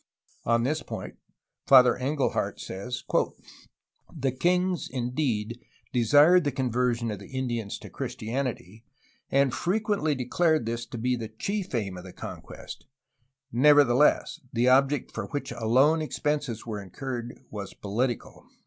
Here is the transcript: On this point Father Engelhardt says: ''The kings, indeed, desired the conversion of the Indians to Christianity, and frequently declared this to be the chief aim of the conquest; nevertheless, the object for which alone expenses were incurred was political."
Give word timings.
On 0.45 0.63
this 0.63 0.81
point 0.81 1.17
Father 1.67 1.95
Engelhardt 1.95 2.59
says: 2.59 3.03
''The 4.11 4.39
kings, 4.39 4.89
indeed, 4.89 5.61
desired 5.93 6.43
the 6.43 6.51
conversion 6.51 7.11
of 7.11 7.19
the 7.19 7.27
Indians 7.29 7.77
to 7.77 7.89
Christianity, 7.91 8.83
and 9.29 9.53
frequently 9.53 10.15
declared 10.15 10.65
this 10.65 10.87
to 10.87 10.97
be 10.97 11.15
the 11.15 11.29
chief 11.29 11.75
aim 11.75 11.97
of 11.97 12.03
the 12.03 12.13
conquest; 12.13 12.87
nevertheless, 13.51 14.39
the 14.51 14.67
object 14.69 15.11
for 15.11 15.27
which 15.27 15.51
alone 15.51 16.01
expenses 16.01 16.65
were 16.65 16.81
incurred 16.81 17.39
was 17.51 17.75
political." 17.75 18.43